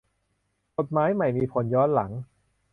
[0.77, 2.11] กฏหมายใหม่มีผลย้อนหลัง